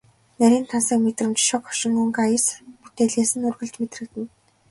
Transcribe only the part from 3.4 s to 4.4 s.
үргэлж мэдрэгдэнэ.